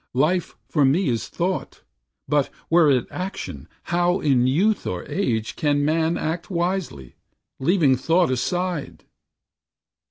[0.15, 1.83] Life for me is thought,
[2.27, 7.13] But, were it action, how, in youth or age, Can man act wisely,
[7.59, 9.03] leaving thought aside?"